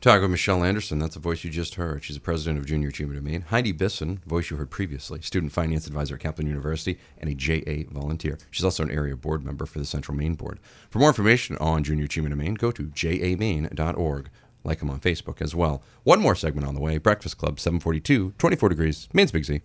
Talk 0.00 0.22
with 0.22 0.30
Michelle 0.30 0.64
Anderson. 0.64 0.98
That's 0.98 1.12
the 1.12 1.20
voice 1.20 1.44
you 1.44 1.50
just 1.50 1.74
heard. 1.74 2.02
She's 2.02 2.16
the 2.16 2.22
president 2.22 2.58
of 2.58 2.64
Junior 2.64 2.88
Achievement 2.88 3.18
of 3.18 3.24
Maine. 3.24 3.42
Heidi 3.42 3.70
Bisson, 3.70 4.22
voice 4.24 4.48
you 4.48 4.56
heard 4.56 4.70
previously, 4.70 5.20
student 5.20 5.52
finance 5.52 5.86
advisor 5.86 6.14
at 6.14 6.22
Kaplan 6.22 6.46
University 6.46 6.98
and 7.18 7.28
a 7.28 7.34
JA 7.34 7.84
volunteer. 7.92 8.38
She's 8.50 8.64
also 8.64 8.82
an 8.82 8.90
area 8.90 9.14
board 9.14 9.44
member 9.44 9.66
for 9.66 9.78
the 9.78 9.84
Central 9.84 10.16
Maine 10.16 10.36
Board. 10.36 10.58
For 10.88 11.00
more 11.00 11.08
information 11.08 11.58
on 11.58 11.84
Junior 11.84 12.06
Achievement 12.06 12.32
of 12.32 12.38
Maine, 12.38 12.54
go 12.54 12.70
to 12.70 12.84
jamaine.org. 12.84 14.30
Like 14.64 14.78
them 14.78 14.88
on 14.88 15.00
Facebook 15.00 15.42
as 15.42 15.54
well. 15.54 15.82
One 16.04 16.20
more 16.20 16.34
segment 16.34 16.66
on 16.66 16.74
the 16.74 16.80
way 16.80 16.96
Breakfast 16.96 17.36
Club, 17.36 17.60
742, 17.60 18.32
24 18.38 18.68
degrees, 18.70 19.06
Maine's 19.12 19.32
Big 19.32 19.44
Z. 19.44 19.60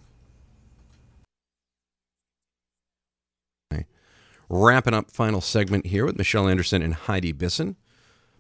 Wrapping 4.49 4.93
up 4.93 5.11
final 5.11 5.39
segment 5.39 5.87
here 5.87 6.05
with 6.05 6.17
Michelle 6.17 6.49
Anderson 6.49 6.81
and 6.81 6.93
Heidi 6.93 7.31
Bisson. 7.31 7.77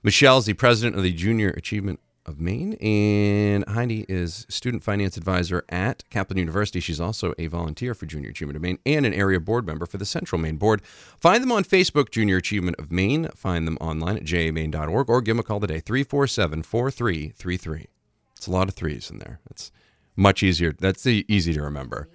Michelle 0.05 0.37
is 0.37 0.45
the 0.45 0.53
president 0.53 0.95
of 0.95 1.01
the 1.01 1.11
Junior 1.11 1.49
Achievement 1.49 1.99
of 2.27 2.39
Maine, 2.39 2.73
and 2.73 3.67
Heidi 3.67 4.05
is 4.07 4.45
student 4.49 4.83
finance 4.83 5.17
advisor 5.17 5.65
at 5.69 6.07
Kaplan 6.11 6.37
University. 6.37 6.79
She's 6.79 7.01
also 7.01 7.33
a 7.39 7.47
volunteer 7.47 7.95
for 7.95 8.05
Junior 8.05 8.29
Achievement 8.29 8.55
of 8.55 8.61
Maine 8.61 8.77
and 8.85 9.07
an 9.07 9.15
area 9.15 9.39
board 9.39 9.65
member 9.65 9.87
for 9.87 9.97
the 9.97 10.05
Central 10.05 10.39
Maine 10.39 10.57
Board. 10.57 10.83
Find 10.85 11.41
them 11.41 11.51
on 11.51 11.63
Facebook, 11.63 12.11
Junior 12.11 12.37
Achievement 12.37 12.77
of 12.77 12.91
Maine. 12.91 13.29
Find 13.29 13.65
them 13.65 13.79
online 13.81 14.17
at 14.17 14.25
jamaine.org 14.25 15.09
or 15.09 15.21
give 15.21 15.37
them 15.37 15.39
a 15.39 15.43
call 15.43 15.59
today, 15.59 15.79
347 15.79 16.61
4333. 16.61 17.87
It's 18.35 18.45
a 18.45 18.51
lot 18.51 18.69
of 18.69 18.75
threes 18.75 19.09
in 19.09 19.17
there. 19.17 19.39
It's 19.49 19.71
much 20.15 20.43
easier. 20.43 20.75
That's 20.79 21.07
easy 21.07 21.51
to 21.51 21.63
remember. 21.63 22.09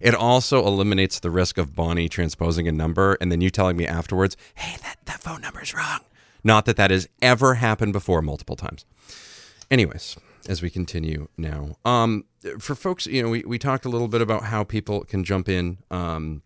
It 0.00 0.14
also 0.14 0.66
eliminates 0.66 1.20
the 1.20 1.30
risk 1.30 1.58
of 1.58 1.76
Bonnie 1.76 2.08
transposing 2.08 2.66
a 2.66 2.72
number 2.72 3.18
and 3.20 3.30
then 3.30 3.42
you 3.42 3.50
telling 3.50 3.76
me 3.76 3.86
afterwards, 3.86 4.34
hey, 4.54 4.78
that, 4.80 4.96
that 5.04 5.20
phone 5.20 5.42
number 5.42 5.60
is 5.60 5.74
wrong. 5.74 6.00
Not 6.44 6.66
that 6.66 6.76
that 6.76 6.90
has 6.90 7.08
ever 7.22 7.54
happened 7.54 7.94
before 7.94 8.20
multiple 8.22 8.54
times. 8.54 8.84
Anyways, 9.70 10.16
as 10.46 10.60
we 10.60 10.68
continue 10.68 11.28
now, 11.38 11.76
um, 11.84 12.26
for 12.58 12.74
folks, 12.74 13.06
you 13.06 13.22
know, 13.22 13.30
we, 13.30 13.42
we 13.44 13.58
talked 13.58 13.86
a 13.86 13.88
little 13.88 14.08
bit 14.08 14.20
about 14.20 14.44
how 14.44 14.62
people 14.62 15.04
can 15.04 15.24
jump 15.24 15.48
in 15.48 15.78
um, 15.90 16.42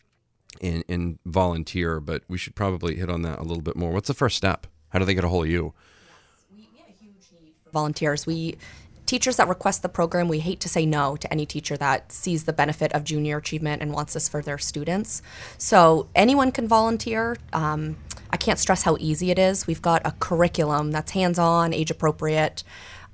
and, 0.62 0.84
and 0.88 1.18
volunteer, 1.26 1.98
but 2.00 2.22
we 2.28 2.38
should 2.38 2.54
probably 2.54 2.94
hit 2.94 3.10
on 3.10 3.22
that 3.22 3.40
a 3.40 3.42
little 3.42 3.62
bit 3.62 3.76
more. 3.76 3.90
What's 3.90 4.08
the 4.08 4.14
first 4.14 4.36
step? 4.36 4.68
How 4.90 5.00
do 5.00 5.04
they 5.04 5.14
get 5.14 5.24
a 5.24 5.28
hold 5.28 5.46
of 5.46 5.50
you? 5.50 5.74
We 6.54 6.68
we 6.72 6.80
a 6.80 6.92
huge 6.92 7.24
volunteers. 7.72 8.24
We 8.24 8.56
teachers 9.08 9.36
that 9.36 9.48
request 9.48 9.82
the 9.82 9.88
program, 9.88 10.28
we 10.28 10.38
hate 10.38 10.60
to 10.60 10.68
say 10.68 10.84
no 10.84 11.16
to 11.16 11.32
any 11.32 11.46
teacher 11.46 11.76
that 11.78 12.12
sees 12.12 12.44
the 12.44 12.52
benefit 12.52 12.92
of 12.92 13.04
junior 13.04 13.38
achievement 13.38 13.82
and 13.82 13.92
wants 13.92 14.12
this 14.12 14.28
for 14.28 14.42
their 14.42 14.58
students. 14.58 15.22
So 15.56 16.08
anyone 16.14 16.52
can 16.52 16.68
volunteer. 16.68 17.38
Um, 17.52 17.96
I 18.30 18.36
can't 18.36 18.58
stress 18.58 18.82
how 18.82 18.96
easy 19.00 19.30
it 19.30 19.38
is. 19.38 19.66
We've 19.66 19.82
got 19.82 20.06
a 20.06 20.12
curriculum 20.12 20.90
that's 20.92 21.12
hands-on, 21.12 21.72
age-appropriate, 21.72 22.64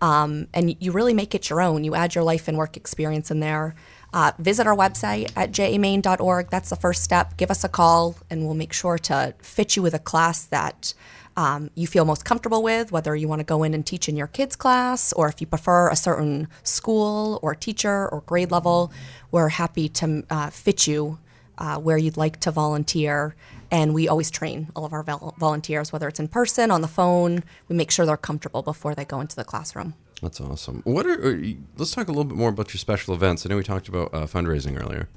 um, 0.01 0.49
and 0.53 0.77
you 0.81 0.93
really 0.93 1.15
make 1.15 1.35
it 1.35 1.49
your 1.49 1.61
own. 1.61 1.85
You 1.85 1.95
add 1.95 2.15
your 2.15 2.25
life 2.25 2.49
and 2.49 2.59
work 2.59 2.77
experience 2.77 3.31
in 3.31 3.41
there. 3.41 3.75
Uh, 4.13 4.33
visit 4.39 4.67
our 4.67 4.77
website 4.77 5.33
at 5.37 5.51
jamaine.org. 5.51 6.51
That's 6.51 6.71
the 6.71 6.77
first 6.77 7.03
step. 7.03 7.37
Give 7.37 7.51
us 7.51 7.65
a 7.65 7.69
call, 7.69 8.17
and 8.31 8.45
we'll 8.45 8.55
make 8.55 8.73
sure 8.73 8.99
to 8.99 9.35
fit 9.41 9.77
you 9.77 9.83
with 9.83 9.95
a 9.95 9.99
class 9.99 10.45
that 10.45 10.95
um, 11.37 11.71
you 11.75 11.87
feel 11.87 12.05
most 12.05 12.25
comfortable 12.25 12.63
with, 12.63 12.93
whether 12.93 13.15
you 13.17 13.27
want 13.27 13.41
to 13.41 13.45
go 13.45 13.63
in 13.63 13.75
and 13.75 13.85
teach 13.85 14.09
in 14.09 14.17
your 14.17 14.27
kids' 14.27 14.57
class 14.57 15.13
or 15.15 15.29
if 15.29 15.41
you 15.41 15.47
prefer 15.47 15.89
a 15.89 15.97
certain 15.97 16.49
school 16.63 17.41
or 17.43 17.55
teacher 17.55 18.09
or 18.09 18.21
grade 18.21 18.51
level, 18.51 18.93
we're 19.31 19.49
happy 19.49 19.89
to 19.89 20.25
uh, 20.31 20.51
fit 20.51 20.87
you 20.87 21.19
uh, 21.59 21.79
where 21.79 21.99
you'd 21.99 22.17
like 22.17 22.39
to 22.41 22.51
volunteer. 22.51 23.35
And 23.75 23.93
we 23.93 24.07
always 24.07 24.31
train 24.31 24.69
all 24.77 24.85
of 24.85 24.93
our 24.93 25.03
vol- 25.03 25.35
volunteers, 25.37 25.93
whether 25.93 26.07
it's 26.07 26.21
in 26.21 26.29
person, 26.29 26.71
on 26.71 26.81
the 26.81 26.87
phone. 26.87 27.43
We 27.67 27.75
make 27.75 27.91
sure 27.91 28.07
they're 28.07 28.17
comfortable 28.17 28.63
before 28.63 28.95
they 28.95 29.05
go 29.05 29.21
into 29.21 29.35
the 29.35 29.43
classroom. 29.43 29.95
That's 30.23 30.41
awesome. 30.41 30.83
What 30.85 31.07
are, 31.07 31.35
you- 31.35 31.57
let's 31.77 31.91
talk 31.91 32.07
a 32.07 32.13
little 32.13 32.23
bit 32.23 32.39
more 32.39 32.51
about 32.51 32.73
your 32.73 32.79
special 32.79 33.15
events. 33.15 33.45
I 33.45 33.49
know 33.49 33.57
we 33.57 33.65
talked 33.65 33.89
about 33.89 34.15
uh, 34.15 34.27
fundraising 34.27 34.81
earlier. 34.81 35.09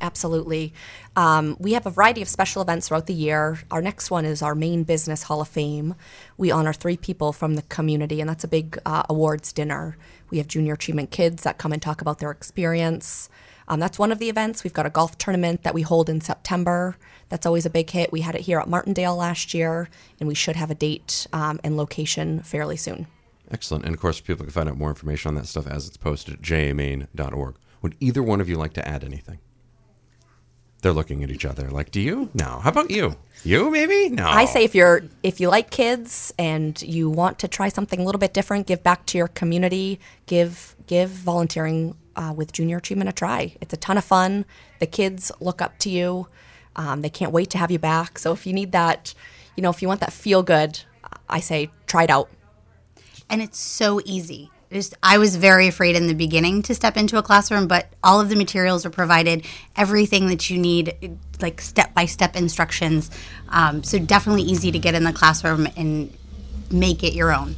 Absolutely. 0.00 0.72
Um, 1.16 1.56
we 1.58 1.72
have 1.72 1.86
a 1.86 1.90
variety 1.90 2.22
of 2.22 2.28
special 2.28 2.62
events 2.62 2.86
throughout 2.86 3.06
the 3.06 3.14
year. 3.14 3.58
Our 3.72 3.82
next 3.82 4.12
one 4.12 4.24
is 4.24 4.42
our 4.42 4.54
Maine 4.54 4.84
Business 4.84 5.24
Hall 5.24 5.40
of 5.40 5.48
Fame. 5.48 5.96
We 6.36 6.52
honor 6.52 6.72
three 6.72 6.96
people 6.96 7.32
from 7.32 7.56
the 7.56 7.62
community, 7.62 8.20
and 8.20 8.30
that's 8.30 8.44
a 8.44 8.48
big 8.48 8.78
uh, 8.86 9.02
awards 9.08 9.52
dinner. 9.52 9.96
We 10.30 10.38
have 10.38 10.46
junior 10.46 10.74
achievement 10.74 11.10
kids 11.10 11.42
that 11.42 11.58
come 11.58 11.72
and 11.72 11.82
talk 11.82 12.00
about 12.00 12.20
their 12.20 12.30
experience. 12.30 13.28
Um, 13.68 13.80
that's 13.80 13.98
one 13.98 14.12
of 14.12 14.18
the 14.18 14.28
events. 14.28 14.64
We've 14.64 14.72
got 14.72 14.86
a 14.86 14.90
golf 14.90 15.18
tournament 15.18 15.62
that 15.62 15.74
we 15.74 15.82
hold 15.82 16.08
in 16.08 16.20
September. 16.20 16.96
That's 17.28 17.46
always 17.46 17.66
a 17.66 17.70
big 17.70 17.90
hit. 17.90 18.12
We 18.12 18.20
had 18.20 18.34
it 18.34 18.42
here 18.42 18.58
at 18.58 18.68
Martindale 18.68 19.16
last 19.16 19.54
year, 19.54 19.88
and 20.20 20.28
we 20.28 20.34
should 20.34 20.56
have 20.56 20.70
a 20.70 20.74
date 20.74 21.26
um, 21.32 21.58
and 21.64 21.76
location 21.76 22.40
fairly 22.40 22.76
soon. 22.76 23.06
Excellent. 23.50 23.84
And 23.84 23.94
of 23.94 24.00
course, 24.00 24.20
people 24.20 24.44
can 24.44 24.52
find 24.52 24.68
out 24.68 24.76
more 24.76 24.88
information 24.88 25.30
on 25.30 25.34
that 25.36 25.46
stuff 25.46 25.66
as 25.66 25.86
it's 25.86 25.96
posted 25.96 26.34
at 26.34 26.42
jamaine.org. 26.42 27.56
Would 27.82 27.96
either 28.00 28.22
one 28.22 28.40
of 28.40 28.48
you 28.48 28.56
like 28.56 28.72
to 28.74 28.86
add 28.88 29.04
anything? 29.04 29.38
They're 30.80 30.92
looking 30.92 31.24
at 31.24 31.30
each 31.30 31.46
other 31.46 31.70
like, 31.70 31.90
do 31.90 32.00
you? 32.00 32.28
No. 32.34 32.60
How 32.62 32.68
about 32.68 32.90
you? 32.90 33.16
You 33.42 33.70
maybe? 33.70 34.10
No. 34.10 34.26
I 34.26 34.44
say 34.44 34.64
if 34.64 34.74
you're 34.74 35.02
if 35.22 35.40
you 35.40 35.48
like 35.48 35.70
kids 35.70 36.32
and 36.38 36.80
you 36.82 37.08
want 37.08 37.38
to 37.38 37.48
try 37.48 37.68
something 37.68 38.00
a 38.00 38.04
little 38.04 38.18
bit 38.18 38.34
different, 38.34 38.66
give 38.66 38.82
back 38.82 39.06
to 39.06 39.18
your 39.18 39.28
community. 39.28 39.98
Give 40.26 40.76
give 40.86 41.08
volunteering 41.08 41.96
uh, 42.16 42.32
with 42.36 42.52
Junior 42.52 42.78
Achievement 42.78 43.08
a 43.08 43.12
try. 43.12 43.56
It's 43.60 43.72
a 43.74 43.76
ton 43.76 43.98
of 43.98 44.04
fun. 44.04 44.44
The 44.80 44.86
kids 44.86 45.30
look 45.40 45.60
up 45.62 45.78
to 45.80 45.90
you. 45.90 46.26
Um, 46.76 47.02
they 47.02 47.10
can't 47.10 47.32
wait 47.32 47.50
to 47.50 47.58
have 47.58 47.70
you 47.70 47.78
back. 47.78 48.18
So 48.18 48.32
if 48.32 48.46
you 48.46 48.52
need 48.52 48.72
that, 48.72 49.14
you 49.56 49.62
know, 49.62 49.70
if 49.70 49.80
you 49.82 49.88
want 49.88 50.00
that 50.00 50.12
feel 50.12 50.42
good, 50.42 50.80
I 51.28 51.40
say 51.40 51.70
try 51.86 52.04
it 52.04 52.10
out. 52.10 52.28
and 53.30 53.42
it's 53.42 53.58
so 53.58 54.00
easy. 54.04 54.50
Just, 54.72 54.94
I 55.02 55.18
was 55.18 55.36
very 55.36 55.68
afraid 55.68 55.94
in 55.94 56.08
the 56.08 56.14
beginning 56.14 56.62
to 56.62 56.74
step 56.74 56.96
into 56.96 57.16
a 57.16 57.22
classroom, 57.22 57.68
but 57.68 57.92
all 58.02 58.20
of 58.20 58.28
the 58.28 58.34
materials 58.36 58.84
are 58.84 58.90
provided, 58.90 59.46
everything 59.76 60.26
that 60.28 60.50
you 60.50 60.58
need, 60.58 61.16
like 61.40 61.60
step 61.60 61.94
by 61.94 62.06
step 62.06 62.34
instructions. 62.34 63.10
Um, 63.50 63.84
so 63.84 63.98
definitely 63.98 64.42
easy 64.42 64.72
to 64.72 64.78
get 64.78 64.94
in 64.94 65.04
the 65.04 65.12
classroom 65.12 65.68
and 65.76 66.12
make 66.72 67.04
it 67.04 67.14
your 67.14 67.32
own. 67.32 67.54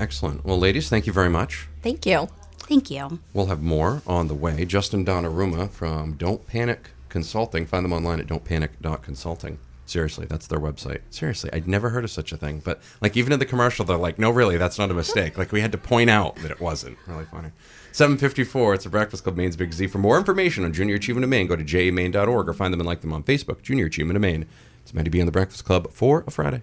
Excellent. 0.00 0.44
Well, 0.44 0.58
ladies, 0.58 0.88
thank 0.88 1.06
you 1.06 1.12
very 1.12 1.30
much. 1.30 1.68
Thank 1.82 2.06
you. 2.06 2.28
Thank 2.70 2.88
you. 2.88 3.18
We'll 3.34 3.46
have 3.46 3.64
more 3.64 4.00
on 4.06 4.28
the 4.28 4.34
way. 4.34 4.64
Justin 4.64 5.04
Donnarumma 5.04 5.68
from 5.70 6.12
Don't 6.12 6.46
Panic 6.46 6.90
Consulting. 7.08 7.66
Find 7.66 7.84
them 7.84 7.92
online 7.92 8.20
at 8.20 8.28
don'tpanic.consulting. 8.28 9.58
Seriously, 9.86 10.24
that's 10.26 10.46
their 10.46 10.60
website. 10.60 11.00
Seriously, 11.10 11.50
I'd 11.52 11.66
never 11.66 11.88
heard 11.88 12.04
of 12.04 12.12
such 12.12 12.30
a 12.30 12.36
thing. 12.36 12.62
But 12.64 12.80
like 13.00 13.16
even 13.16 13.32
in 13.32 13.40
the 13.40 13.44
commercial, 13.44 13.84
they're 13.84 13.96
like, 13.96 14.20
"No, 14.20 14.30
really, 14.30 14.56
that's 14.56 14.78
not 14.78 14.88
a 14.88 14.94
mistake." 14.94 15.36
Like 15.36 15.50
we 15.50 15.62
had 15.62 15.72
to 15.72 15.78
point 15.78 16.10
out 16.10 16.36
that 16.36 16.52
it 16.52 16.60
wasn't. 16.60 16.96
Really 17.08 17.24
funny. 17.24 17.50
754. 17.90 18.74
It's 18.74 18.86
a 18.86 18.88
Breakfast 18.88 19.24
Club 19.24 19.36
Maine's 19.36 19.56
Big 19.56 19.72
Z. 19.72 19.88
For 19.88 19.98
more 19.98 20.16
information 20.16 20.64
on 20.64 20.72
Junior 20.72 20.94
Achievement 20.94 21.24
of 21.24 21.30
Maine, 21.30 21.48
go 21.48 21.56
to 21.56 21.64
jamaine.org 21.64 22.48
or 22.48 22.52
find 22.52 22.72
them 22.72 22.78
and 22.78 22.86
like 22.86 23.00
them 23.00 23.12
on 23.12 23.24
Facebook. 23.24 23.62
Junior 23.62 23.86
Achievement 23.86 24.14
of 24.14 24.22
Maine. 24.22 24.46
It's 24.84 24.94
meant 24.94 25.06
to 25.06 25.10
be 25.10 25.20
the 25.20 25.32
Breakfast 25.32 25.64
Club 25.64 25.90
for 25.90 26.22
a 26.24 26.30
Friday. 26.30 26.62